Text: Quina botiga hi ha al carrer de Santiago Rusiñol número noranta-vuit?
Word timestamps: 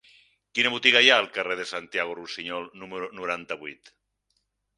Quina 0.59 0.69
botiga 0.75 1.03
hi 1.05 1.11
ha 1.11 1.17
al 1.23 1.29
carrer 1.35 1.57
de 1.59 1.67
Santiago 1.73 2.15
Rusiñol 2.21 2.67
número 2.85 3.11
noranta-vuit? 3.21 3.95